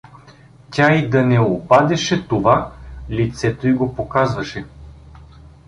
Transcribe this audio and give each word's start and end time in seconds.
Тя 0.71 0.95
и 0.95 1.09
да 1.09 1.25
не 1.25 1.39
обадеше 1.39 2.27
това, 2.27 2.71
лицето 3.09 3.67
й 3.67 3.73
го 3.73 3.95
показваше. 3.95 4.65